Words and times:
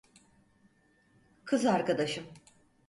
Kız 1.45 1.65
arkadaşım. 1.65 2.25